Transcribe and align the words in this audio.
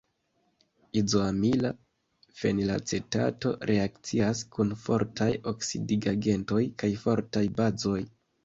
Izoamila 1.01 1.71
fenilacetato 2.39 3.53
reakcias 3.73 4.43
kun 4.57 4.75
fortaj 4.87 5.31
oksidigagentoj 5.55 6.67
kaj 6.83 6.95
fortaj 7.07 7.49
bazoj. 7.63 8.05